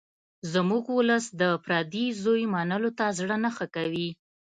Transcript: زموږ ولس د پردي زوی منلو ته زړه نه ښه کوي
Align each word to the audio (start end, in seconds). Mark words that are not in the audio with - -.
زموږ 0.53 0.83
ولس 0.97 1.25
د 1.41 1.43
پردي 1.65 2.05
زوی 2.23 2.43
منلو 2.53 2.89
ته 2.99 3.05
زړه 3.19 3.35
نه 3.43 3.49
ښه 3.55 3.65
کوي 3.75 4.09